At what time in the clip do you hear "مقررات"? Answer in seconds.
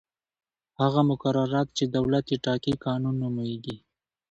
1.11-1.67